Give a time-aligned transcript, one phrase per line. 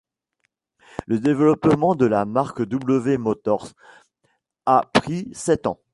[1.05, 3.73] Le développement de la marque W Motors
[4.65, 5.79] a pris sept ans.